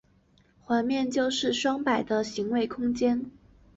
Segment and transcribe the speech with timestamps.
[0.63, 3.29] 环面就是双摆的位形空间。